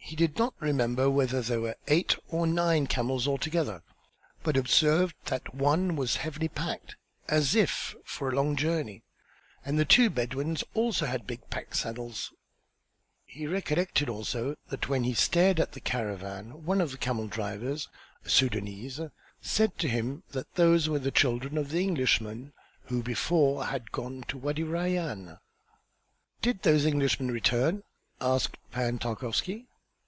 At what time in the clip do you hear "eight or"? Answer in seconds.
1.86-2.46